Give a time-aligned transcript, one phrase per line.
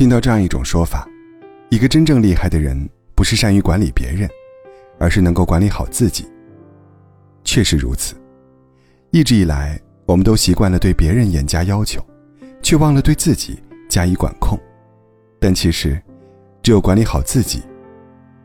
[0.00, 1.06] 听到这样一种说法：
[1.68, 4.26] 一个真正厉害的人，不是善于管理别人，
[4.98, 6.26] 而是能够管理好自己。
[7.44, 8.16] 确实如此。
[9.10, 12.02] 一直以来，我们都习惯了对别人严加要求，
[12.62, 14.58] 却忘了对自己加以管控。
[15.38, 16.00] 但其实，
[16.62, 17.62] 只有管理好自己，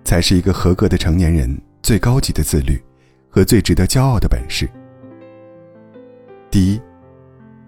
[0.03, 2.83] 才是一个合格的成年人最高级的自律
[3.29, 4.69] 和最值得骄傲的本事。
[6.51, 6.81] 第一，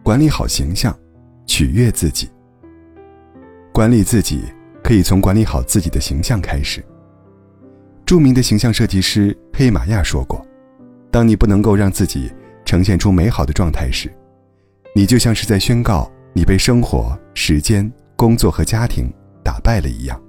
[0.03, 0.93] 管理好形象，
[1.45, 2.29] 取悦自己。
[3.77, 4.41] 管理自己
[4.83, 6.83] 可以从管理好自己的形象开始。
[8.07, 10.43] 著名的形象设计师黑玛亚说过
[11.13, 12.31] ：“当你不能够让自己
[12.65, 14.11] 呈现出美好的状态时，
[14.95, 19.13] 你就像是在宣告你被生活、时间、工作和家庭
[19.43, 20.19] 打败了一样。”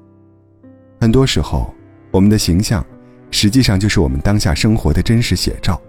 [1.00, 1.74] 很多时候，
[2.10, 2.84] 我们的形象
[3.30, 5.80] 实际上就是我们当下生活的真实写照，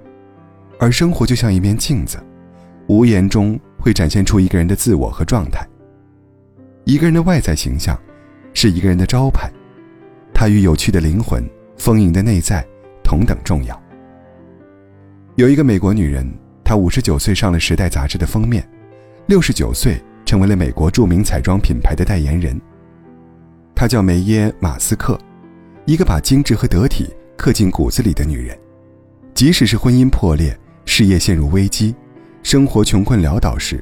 [0.79, 2.17] 而生活就像一面镜子。
[2.87, 5.67] 无言中会展现出一个人的自我和状态。
[6.89, 7.95] 一个人的外在形象，
[8.51, 9.47] 是一个人的招牌，
[10.33, 12.65] 他与有趣的灵魂、丰盈的内在
[13.03, 13.79] 同等重要。
[15.35, 16.27] 有一个美国女人，
[16.63, 18.67] 她五十九岁上了《时代》杂志的封面，
[19.27, 22.59] 六十九岁成为了美国著名彩妆品牌的代言人。
[23.75, 25.15] 她叫梅耶·马斯克，
[25.85, 28.57] 一个把精致和得体刻进骨子里的女人，
[29.35, 31.93] 即使是婚姻破裂、事业陷入危机。
[32.41, 33.79] 生活穷困潦倒时，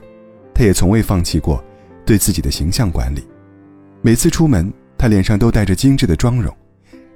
[0.53, 1.63] 她也从未放弃过
[2.07, 3.21] 对自己的形象管理。
[4.01, 6.55] 每次出门，她脸上都带着精致的妆容，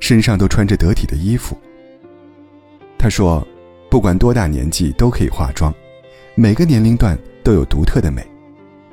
[0.02, 1.58] 身上都穿着得体的衣服。
[3.00, 3.48] 她说
[3.90, 5.74] ：“不管多大年纪都可以化妆，
[6.36, 8.22] 每个年龄段都有独特的美，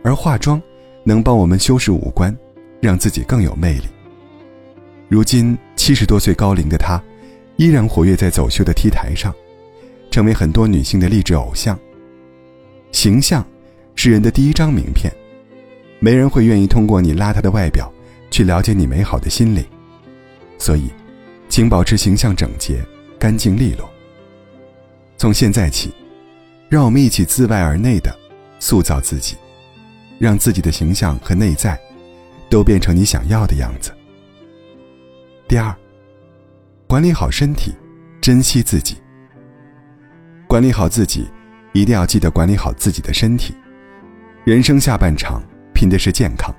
[0.04, 0.62] 而化妆
[1.02, 2.34] 能帮我们修饰五官，
[2.80, 3.88] 让自己更有魅力。”
[5.10, 7.02] 如今七十多岁高龄的她，
[7.56, 9.34] 依然活跃在走秀的 T 台上，
[10.12, 11.76] 成为很多女性的励志偶像。
[12.92, 13.44] 形象，
[13.96, 15.12] 是人的第一张名片，
[15.98, 17.92] 没人会愿意通过你邋遢的外表，
[18.30, 19.64] 去了解你美好的心灵。
[20.58, 20.90] 所以，
[21.48, 22.84] 请保持形象整洁、
[23.18, 23.88] 干净利落。
[25.16, 25.92] 从现在起，
[26.68, 28.16] 让我们一起自外而内的
[28.58, 29.36] 塑造自己，
[30.18, 31.78] 让自己的形象和内在，
[32.48, 33.92] 都变成你想要的样子。
[35.46, 35.74] 第二，
[36.86, 37.72] 管理好身体，
[38.20, 38.96] 珍惜自己。
[40.46, 41.26] 管理好自己。
[41.74, 43.54] 一定要记得管理好自己的身体。
[44.42, 45.40] 人生下半场
[45.78, 46.52] 拼的是健康，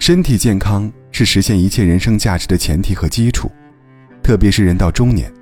[0.00, 3.48] 身体健康是实现一切人生价值的前提和基础。
[4.24, 5.32] 特别是人到中年，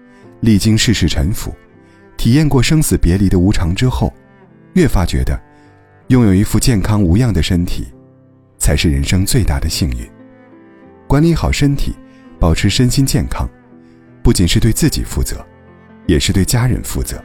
[0.40, 1.56] 历经世事沉浮，
[2.18, 4.12] 体验过生死别离的无常之后，
[4.74, 5.40] 越发觉得，
[6.08, 7.86] 拥有一副健康无恙的身体，
[8.58, 10.06] 才是人生最大的幸运。
[11.08, 11.94] 管理好身体，
[12.38, 13.48] 保持身心健康，
[14.22, 15.42] 不仅是对自己负责，
[16.06, 17.18] 也是对家人负责。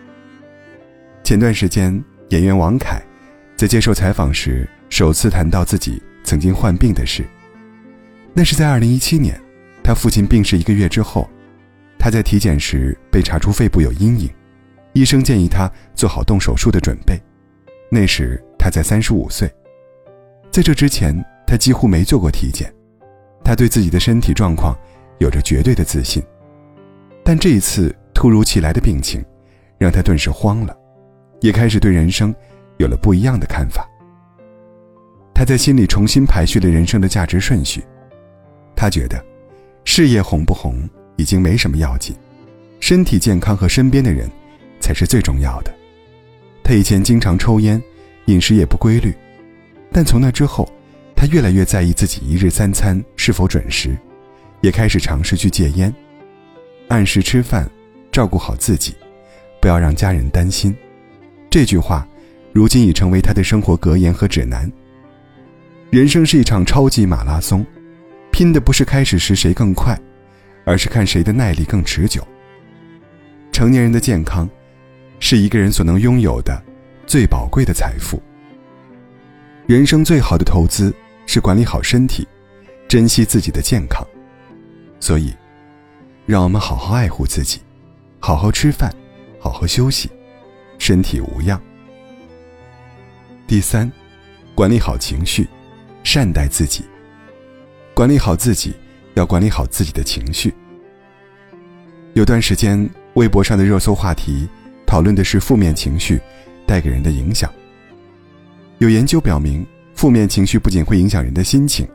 [1.25, 3.01] 前段时间，演员王凯
[3.57, 7.25] 在接受采访时首次谈到自己曾经患病的事。
[8.33, 9.39] 那是在2017年，
[9.83, 11.29] 他父亲病逝一个月之后，
[11.97, 14.29] 他在体检时被查出肺部有阴影，
[14.93, 17.21] 医生建议他做好动手术的准备。
[17.89, 19.51] 那时他才35岁，
[20.51, 21.15] 在这之前，
[21.45, 22.73] 他几乎没做过体检，
[23.43, 24.77] 他对自己的身体状况
[25.19, 26.21] 有着绝对的自信。
[27.23, 29.23] 但这一次突如其来的病情，
[29.77, 30.75] 让他顿时慌了。
[31.39, 32.33] 也开始对人生
[32.77, 33.87] 有了不一样的看法。
[35.37, 37.83] 他在心里重新排序了人生的价值顺序。
[38.75, 39.23] 他觉得，
[39.85, 42.15] 事业红不红已经没什么要紧，
[42.79, 44.27] 身体健康和身边的人
[44.79, 45.71] 才是最重要的。
[46.63, 47.79] 他以前经常抽烟，
[48.25, 49.13] 饮食也不规律，
[49.91, 50.67] 但从那之后，
[51.15, 53.95] 他越来越在意自己一日三餐是否准时，
[54.61, 55.93] 也开始尝试去戒烟，
[56.87, 57.69] 按时吃饭，
[58.11, 58.95] 照顾好自己，
[59.61, 60.75] 不要让家人担心。
[61.47, 62.07] 这句话，
[62.51, 64.67] 如今已成为他的生活格言和指南。
[65.89, 67.65] 人生是一场超级马拉松，
[68.29, 69.97] 拼的不是开始时谁更快，
[70.65, 72.25] 而是看谁的耐力更持久。
[73.53, 74.49] 成年人的健康，
[75.21, 76.61] 是一个人所能拥有的
[77.05, 78.21] 最宝贵的财富。
[79.65, 80.93] 人生最好的投资
[81.25, 82.27] 是管理好身体，
[82.85, 84.05] 珍惜自己的健康。
[84.99, 85.33] 所以，
[86.25, 87.61] 让我们好好爱护自己，
[88.19, 88.93] 好好吃饭，
[89.39, 90.09] 好好休息。
[90.79, 91.59] 身体无恙。
[93.47, 93.89] 第三，
[94.53, 95.47] 管理好情绪，
[96.07, 96.85] 善待自己。
[97.93, 98.73] 管理好自己，
[99.15, 100.53] 要管理好自己的情绪。
[102.13, 104.47] 有段时间，微博上的热搜话题
[104.85, 106.17] 讨论的是负面情绪
[106.65, 107.51] 带给人的影响。
[108.77, 111.85] 有研究表明，负面情绪不仅会影响人的心情，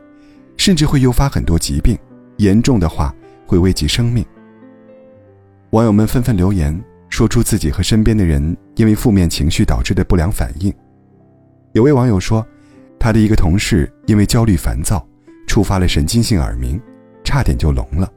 [0.57, 1.97] 甚至会诱发很多疾病，
[2.37, 3.11] 严重的话
[3.47, 4.23] 会危及生命。
[5.71, 6.79] 网友们纷纷留言。
[7.09, 10.73] 说出自己和身边的人因为负面情绪导致的不良反应。
[11.73, 12.43] 有位网友说，
[13.03, 15.05] 他的一个同事因为焦虑烦躁，
[15.45, 16.79] 触发了神经性耳鸣，
[17.21, 18.09] 差点就聋了。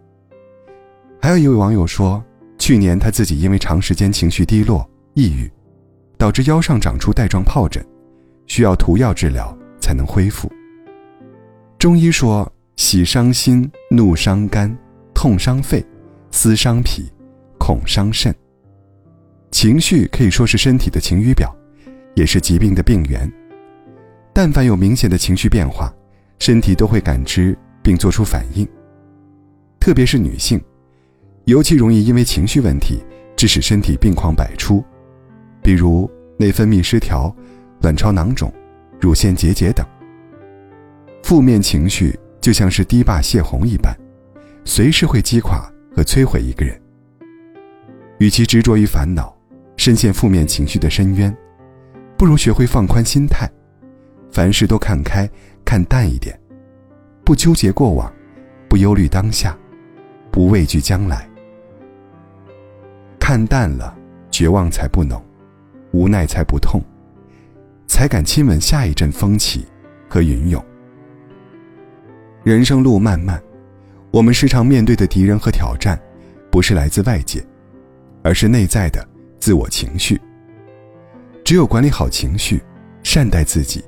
[1.20, 2.24] 还有一位网友说，
[2.56, 5.50] 去年他自己因为长时间情绪低落、抑郁，
[6.16, 7.84] 导致腰上长出带状疱疹，
[8.46, 10.48] 需要涂药治疗才能恢复。
[11.80, 14.72] 中医说，喜伤心，怒伤肝，
[15.12, 15.84] 痛伤肺，
[16.30, 17.10] 思伤脾，
[17.58, 18.32] 恐伤肾。
[19.50, 21.52] 情绪可以说是身体的晴雨表，
[22.14, 23.28] 也是疾病的病源。
[24.38, 25.90] 但凡有明显的情绪变化，
[26.40, 28.68] 身体都会感知并做出反应。
[29.80, 30.62] 特别是女性。
[31.46, 33.02] 尤其容易因为情绪问题
[33.34, 34.84] 致使身体病况百出，
[35.62, 37.34] 比如内分泌失调、
[37.80, 38.52] 卵巢囊肿、
[39.00, 39.86] 乳腺结节等。
[41.22, 43.96] 负面情绪就像是堤坝泄洪一般，
[44.66, 46.78] 随时会击垮和摧毁一个人。
[48.18, 49.34] 与其执着于烦恼，
[49.78, 51.34] 深陷负面情绪的深渊，
[52.18, 53.50] 不如学会放宽心态，
[54.36, 55.26] 凡事都看开、
[55.64, 56.38] 看淡一点，
[57.24, 58.12] 不纠结过往，
[58.68, 59.56] 不忧虑当下，
[60.30, 61.26] 不畏惧将来。
[63.18, 63.96] 看淡了，
[64.30, 65.24] 绝望才不浓，
[65.92, 66.82] 无奈才不痛，
[67.86, 69.64] 才敢亲吻下一阵风起
[70.06, 70.62] 和云涌。
[72.44, 73.42] 人生路漫漫，
[74.10, 75.98] 我们时常面对的敌人和挑战，
[76.50, 77.42] 不是来自外界，
[78.22, 79.02] 而是内在的
[79.40, 80.20] 自我情绪。
[81.42, 82.62] 只有管理好情绪，
[83.02, 83.82] 善待自己，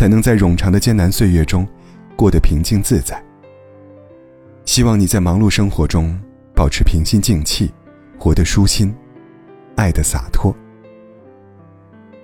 [0.00, 1.68] 才能在冗长的艰难岁月中，
[2.16, 3.22] 过得平静自在。
[4.64, 6.18] 希望你在忙碌生活中，
[6.54, 7.70] 保持平心静气。
[8.18, 8.94] 活得舒心，
[9.76, 10.56] 爱得洒脱。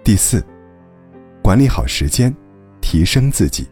[0.03, 0.43] 第四，
[1.43, 2.35] 管理好时间，
[2.81, 3.69] 提升自己。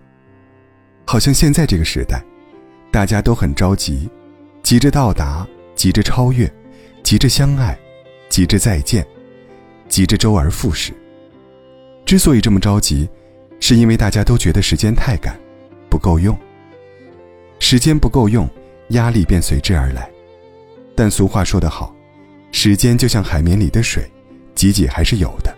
[1.07, 2.23] 好像现在这个时代，
[2.93, 4.11] 大家都很着急，
[4.63, 6.47] 急着到达，急着超越，
[7.03, 7.75] 急着相爱，
[8.29, 9.07] 急着再见，
[9.89, 10.93] 急着周而复始。
[12.05, 13.09] 之所以这么着急，
[13.67, 15.35] 是因为大家都觉得时间太赶，
[15.89, 16.39] 不够用。
[17.61, 18.47] 时间不够用，
[18.89, 20.07] 压力便随之而来。
[20.95, 21.97] 但俗话说得好。
[22.53, 24.05] 时间就像海绵里的水，
[24.55, 25.51] 挤挤还是有的。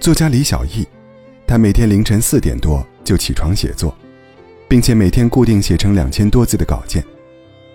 [0.00, 0.84] 作家李小艺，
[1.46, 3.96] 他每天凌晨四点多就起床写作，
[4.66, 7.00] 并且每天固定写成两千多字的稿件。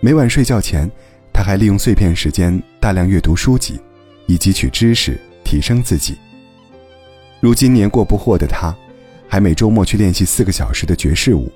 [0.01, 0.91] 每晚睡觉前，
[1.31, 3.79] 他还利用碎片时间大量阅读书籍，
[4.25, 6.17] 以汲取知识，提升自己。
[7.39, 8.71] 如今年过不惑的他，
[9.31, 11.49] 还每周末去练习四个小时的爵士舞。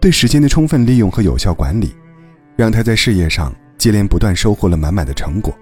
[0.00, 1.92] 对时间的充分利用和有效管理，
[2.54, 3.52] 让他在事业上。
[3.78, 5.54] 接连不断收获了满满的成果。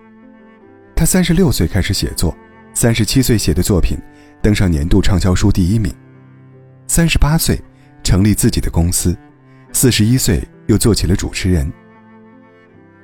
[0.94, 2.35] 他三十六岁开始写作，
[2.73, 3.99] 三十七岁写的作品
[4.41, 5.93] 登上年度畅销书第一名。
[6.87, 7.61] 三十八岁
[8.05, 9.17] 成立自己的公司，
[9.73, 11.71] 四十一岁又做起了主持人。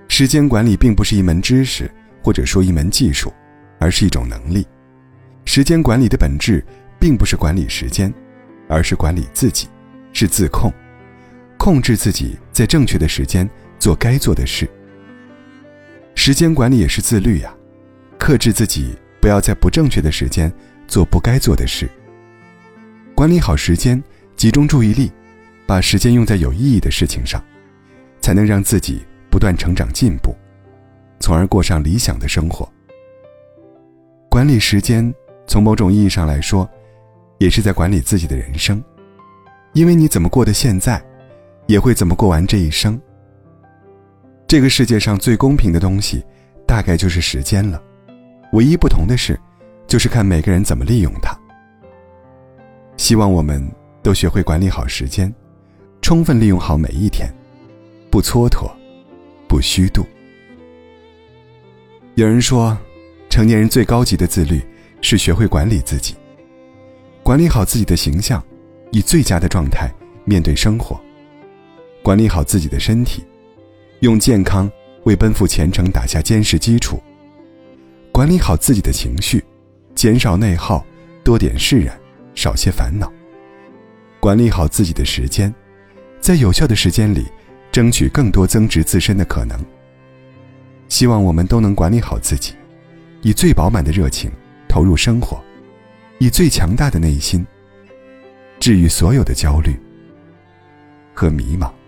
[0.06, 1.90] 时间管理并不是一门知识，
[2.22, 3.32] 或者说一门技术，
[3.80, 4.64] 而是一种能力。
[5.44, 6.64] 时间管理的本质
[7.00, 8.12] 并不是管理时间，
[8.68, 9.66] 而是管理自己，
[10.12, 10.70] 是自控，
[11.58, 13.48] 控制自己在正确的时间
[13.78, 14.68] 做该做的事。
[16.14, 17.52] 时间管理也是自律呀，
[18.18, 20.52] 克制自己，不要在不正确的时间
[20.86, 21.88] 做不该做的事。
[23.14, 24.02] 管理好时间，
[24.36, 25.10] 集中注意力，
[25.66, 27.42] 把时间用在有意义的事情上，
[28.20, 30.36] 才能让自己不断成长进步，
[31.18, 32.70] 从而过上理想的生活。
[34.28, 35.12] 管理时间，
[35.46, 36.68] 从某种意义上来说，
[37.40, 38.84] 也是在管理自己的人生，
[39.72, 41.02] 因为你怎么过的现在，
[41.66, 43.00] 也会怎么过完这一生。
[44.46, 46.22] 这个世界上最公平的东西，
[46.66, 47.82] 大概就是时间了。
[48.52, 49.40] 唯一不同的是，
[49.86, 51.34] 就是看每个人怎么利用它。
[52.98, 53.66] 希望我们
[54.02, 55.32] 都学会管理好时间，
[56.02, 57.32] 充分利用好每一天，
[58.10, 58.70] 不蹉跎，
[59.48, 60.04] 不虚度。
[62.16, 62.76] 有人说，
[63.30, 64.60] 成年人最高级的自律
[65.00, 66.14] 是学会管理自己，
[67.30, 68.44] 管理好自己的形象，
[68.90, 69.88] 以最佳的状态
[70.24, 71.00] 面对生活，
[72.02, 73.24] 管理好自己的身体。
[74.00, 74.68] 用健康
[75.04, 77.00] 为奔赴前程打下坚实基础。
[78.10, 79.44] 管理好自己的情绪，
[79.94, 80.84] 减少内耗，
[81.22, 81.96] 多点释然，
[82.34, 83.08] 少些烦恼。
[84.18, 85.54] 管理好自己的时间，
[86.20, 87.28] 在有效的时间里，
[87.70, 89.56] 争取更多增值自身的可能。
[90.88, 92.54] 希望我们都能管理好自己，
[93.22, 94.28] 以最饱满的热情
[94.66, 95.40] 投入生活，
[96.22, 97.46] 以最强大的内心
[98.58, 99.74] 治愈所有的焦虑
[101.14, 101.79] 和迷茫。